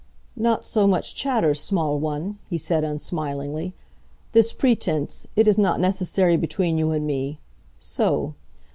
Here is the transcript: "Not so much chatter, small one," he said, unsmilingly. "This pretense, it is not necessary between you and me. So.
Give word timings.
"Not 0.35 0.65
so 0.65 0.87
much 0.87 1.13
chatter, 1.13 1.53
small 1.53 1.99
one," 1.99 2.39
he 2.49 2.57
said, 2.57 2.83
unsmilingly. 2.83 3.75
"This 4.31 4.51
pretense, 4.51 5.27
it 5.35 5.47
is 5.47 5.59
not 5.59 5.79
necessary 5.79 6.37
between 6.37 6.79
you 6.79 6.89
and 6.89 7.05
me. 7.05 7.37
So. 7.77 8.33